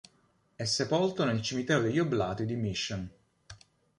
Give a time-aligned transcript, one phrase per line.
[0.55, 3.07] È sepolto nel cimitero degli oblati di Mission.